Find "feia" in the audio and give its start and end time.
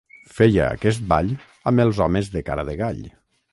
0.37-0.63